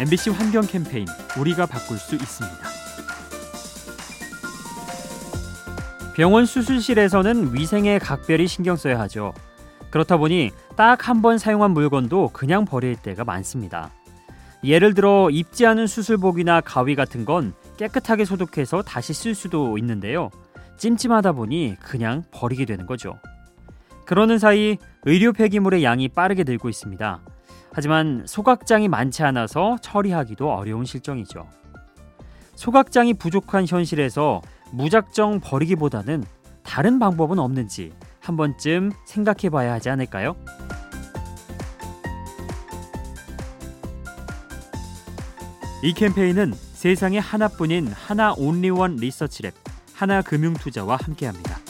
MBC 0.00 0.30
환경 0.30 0.62
캠페인 0.66 1.06
우리가 1.38 1.66
바꿀 1.66 1.98
수 1.98 2.14
있습니다. 2.14 2.58
병원 6.14 6.46
수술실에서는 6.46 7.54
위생에 7.54 7.98
각별히 7.98 8.46
신경 8.46 8.76
써야 8.76 8.98
하죠. 9.00 9.34
그렇다 9.90 10.16
보니 10.16 10.52
딱 10.76 11.06
한 11.06 11.20
번 11.20 11.36
사용한 11.36 11.72
물건도 11.72 12.30
그냥 12.32 12.64
버릴 12.64 12.96
때가 12.96 13.24
많습니다. 13.24 13.90
예를 14.64 14.94
들어 14.94 15.28
입지 15.30 15.66
않은 15.66 15.86
수술복이나 15.86 16.62
가위 16.62 16.94
같은 16.94 17.24
건 17.26 17.52
깨끗하게 17.76 18.24
소독해서 18.24 18.82
다시 18.82 19.12
쓸 19.12 19.34
수도 19.34 19.76
있는데요. 19.78 20.30
찜찜하다 20.78 21.32
보니 21.32 21.76
그냥 21.78 22.24
버리게 22.30 22.64
되는 22.64 22.86
거죠. 22.86 23.18
그러는 24.06 24.38
사이 24.38 24.78
의료 25.04 25.32
폐기물의 25.32 25.84
양이 25.84 26.08
빠르게 26.08 26.44
늘고 26.44 26.68
있습니다. 26.70 27.20
하지만 27.72 28.24
소각장이 28.26 28.88
많지 28.88 29.22
않아서 29.22 29.76
처리하기도 29.80 30.50
어려운 30.50 30.84
실정이죠. 30.84 31.48
소각장이 32.56 33.14
부족한 33.14 33.66
현실에서 33.66 34.42
무작정 34.72 35.40
버리기보다는 35.40 36.24
다른 36.62 36.98
방법은 36.98 37.38
없는지 37.38 37.92
한 38.20 38.36
번쯤 38.36 38.92
생각해 39.06 39.48
봐야 39.50 39.72
하지 39.72 39.88
않을까요? 39.88 40.36
이 45.82 45.94
캠페인은 45.94 46.52
세상에 46.52 47.18
하나뿐인 47.18 47.88
하나 47.88 48.34
온리원 48.34 48.96
리서치랩 48.96 49.52
하나금융투자와 49.94 50.98
함께합니다. 51.00 51.69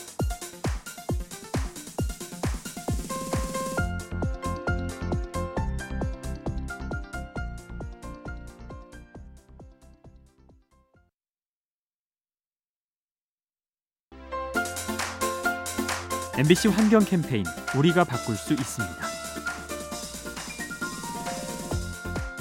MBC 16.40 16.68
환경 16.68 17.04
캠페인 17.04 17.44
우리가 17.76 18.02
바꿀 18.04 18.34
수 18.34 18.54
있습니다. 18.54 18.96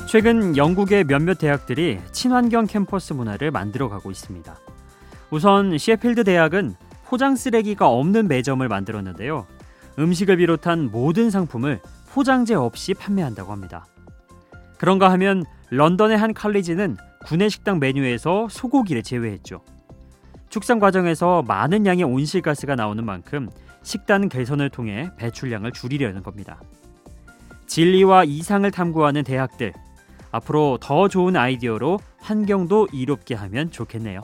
최근 0.08 0.56
영국의 0.56 1.03
몇몇 1.03 1.38
대학들이 1.38 2.00
친환경 2.14 2.66
캠퍼스 2.66 3.11
문화를 3.11 3.52
만들어 3.52 3.89
가고 3.89 4.09
있습니다. 4.09 4.58
우선 5.31 5.78
셰필드 5.78 6.23
대학은 6.23 6.75
포장 7.08 7.36
쓰레기가 7.36 7.89
없는 7.89 8.30
매점을 8.30 8.66
만들었는데요. 8.66 9.45
음식을 10.00 10.38
비롯한 10.38 10.91
모든 10.94 11.30
상품을 11.30 11.81
포장재 12.13 12.53
없이 12.56 12.94
판매한다고 12.94 13.52
합니다. 13.52 13.86
그런가 14.78 15.11
하면 15.11 15.44
런던의 15.72 16.17
한 16.17 16.34
칼리지는 16.34 16.95
구내 17.25 17.50
식당 17.50 17.80
메뉴에서 17.80 18.47
소고기를 18.50 19.03
제외했죠. 19.03 19.59
축산 20.47 20.80
과정에서 20.80 21.44
많은 21.45 21.86
양의 21.86 22.06
온실가스가 22.06 22.75
나오는 22.75 23.06
만큼 23.06 23.50
식단 23.89 24.29
개선을 24.29 24.69
통해 24.69 25.09
배출량을 25.17 25.71
줄이려는 25.71 26.21
겁니다. 26.21 26.61
진리와 27.65 28.23
이상을 28.23 28.69
탐구하는 28.69 29.23
대학들 29.23 29.73
앞으로 30.29 30.77
더 30.79 31.07
좋은 31.07 31.35
아이디어로 31.35 31.99
환경도 32.19 32.89
이롭게 32.93 33.33
하면 33.33 33.71
좋겠네요. 33.71 34.21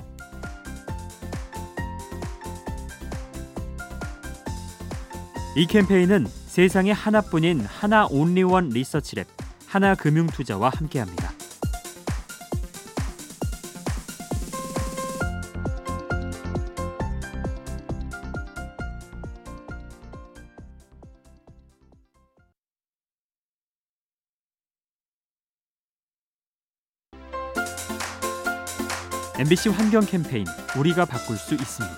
이 5.58 5.66
캠페인은 5.66 6.28
세상에 6.28 6.92
하나뿐인 6.92 7.62
하나 7.62 8.06
온리원 8.06 8.70
리서치랩 8.70 9.26
하나금융투자와 9.66 10.70
함께합니다. 10.76 11.35
MBC 29.38 29.68
환경 29.68 30.06
캠페인 30.06 30.46
우리가 30.78 31.04
바꿀 31.04 31.36
수 31.36 31.56
있습니다. 31.56 31.98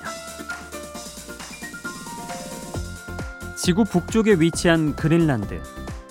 지구 3.55 3.83
북쪽에 3.83 4.33
위치한 4.39 4.95
그린란드. 4.95 5.61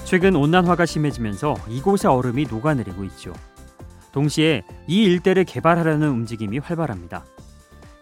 최근 0.05 0.37
온난화가 0.37 0.87
심해지면서 0.87 1.57
이곳의 1.69 2.13
얼음이 2.13 2.47
녹아내리고 2.49 3.03
있죠. 3.05 3.33
동시에 4.13 4.63
이 4.87 5.03
일대를 5.03 5.43
개발하려는 5.43 6.09
움직임이 6.11 6.59
활발합니다. 6.59 7.25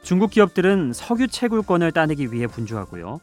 중국 0.03 0.31
기업들은 0.31 0.93
석유 0.93 1.27
채굴권을 1.27 1.93
따내기 1.93 2.31
위해 2.31 2.47
분주하고요. 2.47 3.21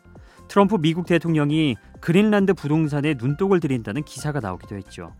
트럼프 0.48 0.78
미국 0.82 1.06
대통령이 1.06 1.76
그린란드 2.00 2.56
부동산에 2.56 3.14
눈독을 3.20 3.60
들인다는 3.60 4.02
기사가 4.04 4.40
나오기도 4.40 4.76
했죠. 4.78 5.14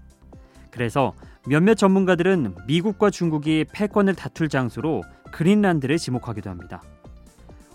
그래서 0.72 1.14
몇몇 1.48 1.76
전문가들은 1.76 2.56
미국과 2.68 3.10
중국이 3.10 3.66
패권을 3.72 4.16
다툴 4.16 4.50
장소로 4.50 5.04
그린란드를 5.32 5.98
지목하기도 5.98 6.50
합니다. 6.50 6.82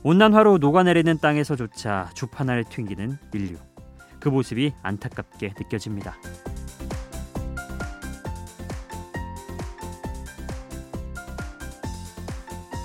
온난화로 0.02 0.58
녹아내리는 0.58 1.18
땅에서조차 1.18 2.10
주판을 2.14 2.64
튕기는 2.64 3.18
인류. 3.34 3.56
그 4.20 4.28
모습이 4.28 4.72
안타깝게 4.82 5.54
느껴집니다. 5.58 6.16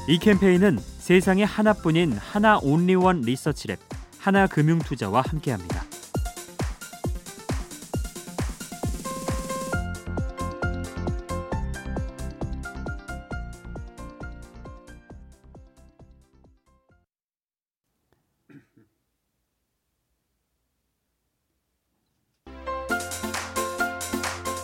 이 0.08 0.18
캠페인은 0.18 0.80
세상에 0.80 1.44
하나뿐인 1.44 2.14
하나 2.14 2.58
온리원 2.58 3.22
리서치랩 3.22 3.78
하나금융투자와 4.20 5.24
함께합니다. 5.28 5.91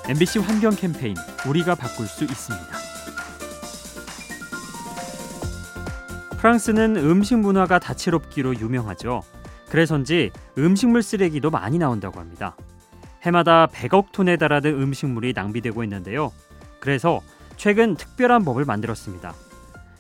MBC 0.09 0.39
환경 0.39 0.73
캠페인 0.73 1.15
우리가 1.49 1.75
바꿀 1.75 2.07
수 2.07 2.23
있습니다. 2.23 2.65
프랑스는 6.37 6.95
음식 6.95 7.37
문화가 7.37 7.77
다채롭기로 7.77 8.55
유명하죠. 8.55 9.21
그래서인지 9.69 10.31
음식물 10.57 11.03
쓰레기도 11.03 11.49
많이 11.49 11.77
나온다고 11.77 12.21
합니다. 12.21 12.55
해마다 13.23 13.67
100억 13.67 14.13
톤에 14.13 14.37
달하는 14.37 14.81
음식물이 14.81 15.33
낭비되고 15.33 15.83
있는데요. 15.83 16.31
그래서 16.79 17.19
최근 17.57 17.95
특별한 17.95 18.45
법을 18.45 18.63
만들었습니다. 18.63 19.33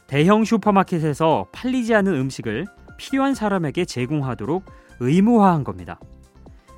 대형 0.07 0.45
슈퍼마켓에서 0.45 1.47
팔리지 1.51 1.93
않은 1.95 2.13
음식을 2.13 2.65
필요한 2.97 3.35
사람에게 3.35 3.83
제공하도록 3.83 4.63
의무화한 5.01 5.65
겁니다. 5.65 5.99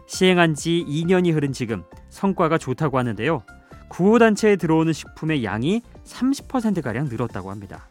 시행한 0.09 0.55
지 0.55 0.83
2년이 0.89 1.33
흐른 1.33 1.53
지금 1.53 1.83
성과가 2.09 2.57
좋다고 2.57 2.97
하는데요. 2.97 3.43
구호단체에 3.89 4.55
들어오는 4.55 4.91
식품의 4.91 5.43
양이 5.43 5.83
30%가량 6.03 7.05
늘었다고 7.05 7.51
합니다. 7.51 7.87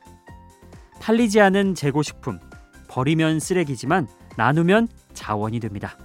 팔리지 1.00 1.40
않은 1.40 1.76
재고식품, 1.76 2.40
버리면 2.88 3.38
쓰레기지만 3.38 4.08
나누면 4.36 4.88
자원이 5.14 5.60
됩니다. 5.60 5.96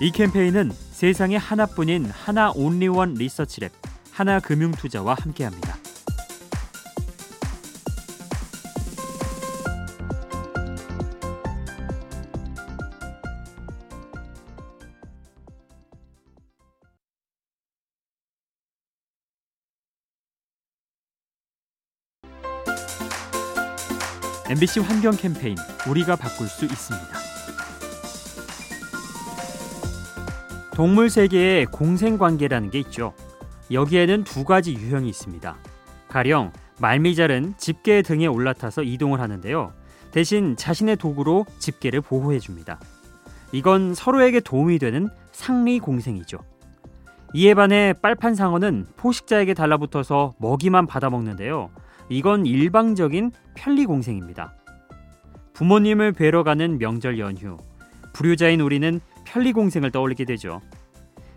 이 0.00 0.10
캠페인은 0.10 0.72
세상에 0.72 1.36
하나뿐인 1.36 2.06
하나 2.06 2.50
온리원 2.52 3.14
리서치랩 3.14 3.70
하나금융투자와 4.12 5.14
함께합니다. 5.20 5.76
MBC 24.48 24.78
환경 24.78 25.16
캠페인 25.16 25.56
우리가 25.88 26.14
바꿀 26.14 26.46
수 26.46 26.66
있습니다. 26.66 27.08
동물 30.72 31.10
세계에 31.10 31.64
공생 31.64 32.16
관계라는 32.16 32.70
게 32.70 32.78
있죠. 32.78 33.12
여기에는 33.72 34.22
두 34.22 34.44
가지 34.44 34.74
유형이 34.74 35.08
있습니다. 35.08 35.56
가령 36.06 36.52
말미잘은 36.78 37.54
집게 37.56 38.02
등에 38.02 38.28
올라타서 38.28 38.84
이동을 38.84 39.20
하는데요. 39.20 39.72
대신 40.12 40.54
자신의 40.56 40.94
도구로 40.96 41.44
집게를 41.58 42.00
보호해 42.00 42.38
줍니다. 42.38 42.78
이건 43.50 43.94
서로에게 43.94 44.38
도움이 44.38 44.78
되는 44.78 45.08
상리 45.32 45.80
공생이죠. 45.80 46.38
이에 47.34 47.54
반해 47.54 47.94
빨판 48.00 48.36
상어는 48.36 48.86
포식자에게 48.96 49.54
달라붙어서 49.54 50.34
먹이만 50.38 50.86
받아먹는데요. 50.86 51.70
이건 52.08 52.46
일방적인 52.46 53.32
편리 53.54 53.84
공생입니다. 53.86 54.54
부모님을 55.54 56.12
뵈러 56.12 56.42
가는 56.42 56.78
명절 56.78 57.18
연휴, 57.18 57.56
불효자인 58.12 58.60
우리는 58.60 59.00
편리 59.24 59.52
공생을 59.52 59.90
떠올리게 59.90 60.24
되죠. 60.24 60.60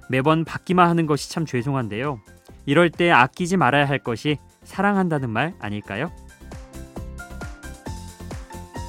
매번 0.10 0.44
받기만 0.46 0.88
하는 0.88 1.06
것이 1.06 1.32
참 1.32 1.46
죄송한데요. 1.46 2.20
이럴 2.66 2.90
때 2.90 3.12
아끼지 3.12 3.58
말아야 3.58 3.88
할 3.88 4.00
것이 4.00 4.38
사랑한다는 4.64 5.30
말 5.30 5.54
아닐까요? 5.60 6.12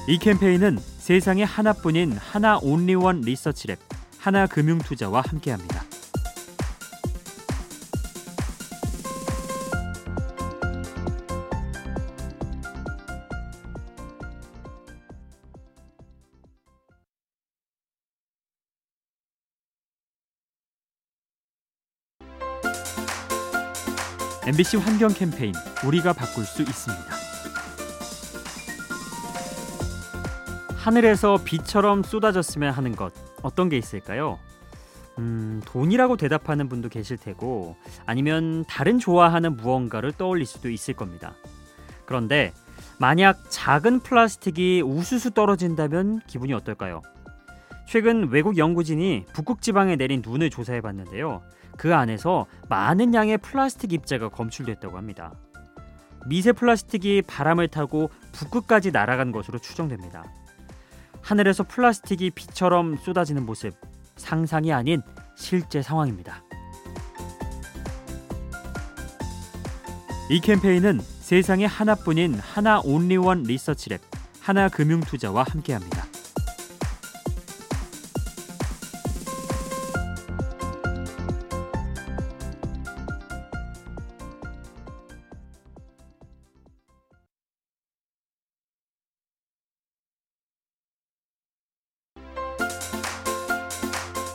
이 0.07 0.17
캠페인은 0.17 0.77
세상에 0.77 1.43
하나뿐인 1.43 2.13
하나 2.13 2.57
온리원 2.57 3.21
리서치랩 3.21 3.77
하나금융투자와 4.19 5.23
함께합니다. 5.27 5.90
MBC 24.47 24.77
환경 24.77 25.13
캠페인 25.13 25.53
우리가 25.85 26.13
바꿀 26.13 26.45
수 26.45 26.63
있습니다. 26.63 27.05
하늘에서 30.77 31.37
비처럼 31.43 32.01
쏟아졌으면 32.01 32.73
하는 32.73 32.95
것 32.95 33.13
어떤 33.43 33.69
게 33.69 33.77
있을까요? 33.77 34.39
음, 35.19 35.61
돈이라고 35.65 36.17
대답하는 36.17 36.69
분도 36.69 36.89
계실 36.89 37.17
테고 37.17 37.75
아니면 38.07 38.65
다른 38.67 38.97
좋아하는 38.97 39.57
무언가를 39.57 40.11
떠올릴 40.11 40.47
수도 40.47 40.71
있을 40.71 40.95
겁니다. 40.95 41.35
그런데 42.07 42.51
만약 42.97 43.43
작은 43.49 43.99
플라스틱이 43.99 44.81
우수수 44.81 45.31
떨어진다면 45.31 46.21
기분이 46.25 46.53
어떨까요? 46.53 47.03
최근 47.91 48.29
외국 48.29 48.57
연구진이 48.57 49.25
북극 49.33 49.61
지방에 49.61 49.97
내린 49.97 50.21
눈을 50.25 50.49
조사해 50.49 50.79
봤는데요. 50.79 51.41
그 51.75 51.93
안에서 51.93 52.45
많은 52.69 53.13
양의 53.13 53.39
플라스틱 53.39 53.91
입자가 53.91 54.29
검출됐다고 54.29 54.95
합니다. 54.95 55.33
미세 56.25 56.53
플라스틱이 56.53 57.23
바람을 57.23 57.67
타고 57.67 58.09
북극까지 58.31 58.91
날아간 58.91 59.33
것으로 59.33 59.59
추정됩니다. 59.59 60.23
하늘에서 61.19 61.65
플라스틱이 61.65 62.29
비처럼 62.29 62.95
쏟아지는 62.95 63.45
모습 63.45 63.73
상상이 64.15 64.71
아닌 64.71 65.01
실제 65.35 65.81
상황입니다. 65.81 66.45
이 70.29 70.39
캠페인은 70.39 71.01
세상에 71.01 71.65
하나뿐인 71.65 72.35
하나 72.35 72.79
온리원 72.79 73.43
리서치랩 73.43 73.99
하나금융투자와 74.39 75.43
함께합니다. 75.49 76.10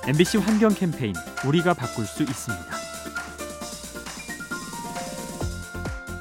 MBC 0.09 0.39
환경 0.39 0.73
캠페인 0.73 1.15
우리가 1.45 1.75
바꿀 1.75 2.05
수 2.05 2.23
있습니다. 2.23 2.65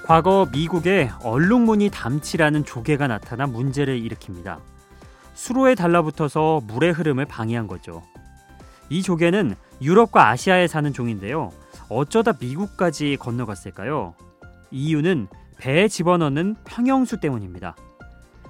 과거 0.08 0.48
미국에 0.52 1.12
얼룩무늬 1.22 1.92
담치라는 1.92 2.66
조개가 2.66 3.06
나타나 3.06 3.46
문제를 3.46 4.02
일으킵니다. 4.02 4.58
수로에 5.36 5.76
달라붙어서 5.76 6.62
물의 6.66 6.94
흐름을 6.94 7.26
방해한 7.26 7.68
거죠. 7.68 8.02
이 8.90 9.04
조개는 9.04 9.54
유럽과 9.84 10.30
아시아에 10.30 10.66
사는 10.66 10.92
종인데요. 10.92 11.52
어쩌다 11.88 12.34
미국까지 12.40 13.18
건너갔을까요? 13.20 14.16
이유는 14.72 15.28
배에 15.60 15.88
집어넣는 15.88 16.56
평형수 16.66 17.20
때문입니다. 17.20 17.76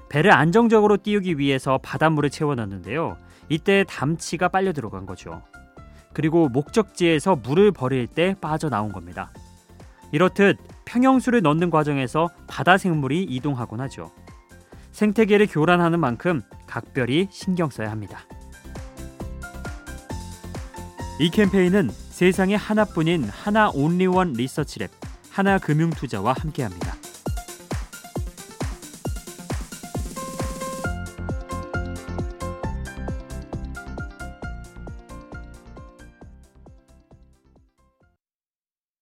배를 0.07 0.31
안정적으로 0.31 0.95
띄우기 0.95 1.39
위해서 1.39 1.77
바닷물을 1.83 2.29
채워넣는데요. 2.29 3.17
이때 3.49 3.83
담치가 3.87 4.47
빨려 4.47 4.73
들어간 4.73 5.05
거죠. 5.05 5.43
그리고 6.13 6.47
목적지에서 6.49 7.35
물을 7.35 7.71
버릴 7.71 8.07
때 8.07 8.35
빠져나온 8.39 8.91
겁니다. 8.91 9.31
이렇듯 10.11 10.57
평형수를 10.85 11.41
넣는 11.41 11.69
과정에서 11.69 12.29
바다 12.47 12.77
생물이 12.77 13.23
이동하곤 13.23 13.81
하죠. 13.81 14.11
생태계를 14.91 15.47
교란하는 15.47 15.99
만큼 15.99 16.41
각별히 16.67 17.27
신경 17.31 17.69
써야 17.69 17.91
합니다. 17.91 18.19
이 21.19 21.29
캠페인은 21.29 21.89
세상에 21.91 22.55
하나뿐인 22.55 23.25
하나 23.25 23.69
온리원 23.69 24.33
리서치랩 24.33 24.89
하나금융투자와 25.31 26.33
함께합니다. 26.39 26.95